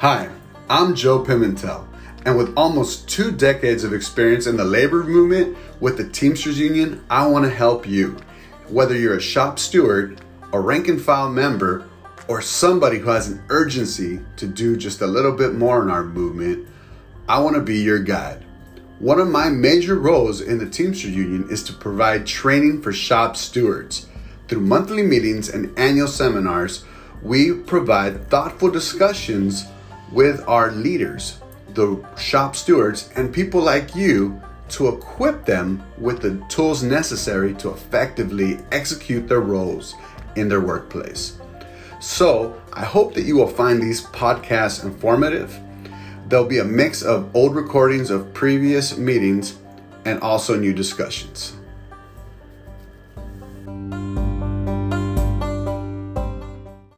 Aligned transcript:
Hi, 0.00 0.30
I'm 0.70 0.94
Joe 0.94 1.24
Pimentel, 1.24 1.84
and 2.24 2.38
with 2.38 2.56
almost 2.56 3.08
two 3.08 3.32
decades 3.32 3.82
of 3.82 3.92
experience 3.92 4.46
in 4.46 4.56
the 4.56 4.64
labor 4.64 5.02
movement 5.02 5.58
with 5.80 5.96
the 5.96 6.08
Teamsters 6.08 6.56
Union, 6.56 7.04
I 7.10 7.26
want 7.26 7.46
to 7.46 7.50
help 7.50 7.84
you. 7.84 8.16
Whether 8.68 8.94
you're 8.94 9.16
a 9.16 9.20
shop 9.20 9.58
steward, 9.58 10.20
a 10.52 10.60
rank 10.60 10.86
and 10.86 11.02
file 11.02 11.28
member, 11.28 11.88
or 12.28 12.40
somebody 12.40 12.98
who 12.98 13.10
has 13.10 13.26
an 13.26 13.42
urgency 13.48 14.20
to 14.36 14.46
do 14.46 14.76
just 14.76 15.00
a 15.00 15.06
little 15.08 15.32
bit 15.32 15.54
more 15.54 15.82
in 15.82 15.90
our 15.90 16.04
movement, 16.04 16.68
I 17.28 17.40
want 17.40 17.56
to 17.56 17.60
be 17.60 17.78
your 17.78 17.98
guide. 17.98 18.44
One 19.00 19.18
of 19.18 19.26
my 19.26 19.48
major 19.48 19.96
roles 19.96 20.40
in 20.40 20.58
the 20.58 20.70
Teamsters 20.70 21.10
Union 21.10 21.48
is 21.50 21.64
to 21.64 21.72
provide 21.72 22.24
training 22.24 22.82
for 22.82 22.92
shop 22.92 23.36
stewards. 23.36 24.06
Through 24.46 24.60
monthly 24.60 25.02
meetings 25.02 25.48
and 25.48 25.76
annual 25.76 26.06
seminars, 26.06 26.84
we 27.20 27.52
provide 27.52 28.30
thoughtful 28.30 28.70
discussions 28.70 29.66
with 30.12 30.42
our 30.46 30.72
leaders, 30.72 31.40
the 31.74 32.04
shop 32.16 32.56
stewards, 32.56 33.10
and 33.16 33.32
people 33.32 33.60
like 33.60 33.94
you 33.94 34.40
to 34.70 34.88
equip 34.88 35.44
them 35.44 35.82
with 35.96 36.20
the 36.20 36.42
tools 36.48 36.82
necessary 36.82 37.54
to 37.54 37.70
effectively 37.70 38.58
execute 38.72 39.28
their 39.28 39.40
roles 39.40 39.94
in 40.36 40.48
their 40.48 40.60
workplace. 40.60 41.38
So, 42.00 42.60
I 42.72 42.84
hope 42.84 43.14
that 43.14 43.24
you 43.24 43.36
will 43.36 43.48
find 43.48 43.82
these 43.82 44.04
podcasts 44.06 44.84
informative. 44.84 45.58
There'll 46.28 46.44
be 46.44 46.58
a 46.58 46.64
mix 46.64 47.02
of 47.02 47.34
old 47.34 47.56
recordings 47.56 48.10
of 48.10 48.32
previous 48.34 48.96
meetings 48.96 49.56
and 50.04 50.20
also 50.20 50.56
new 50.56 50.72
discussions. 50.72 51.56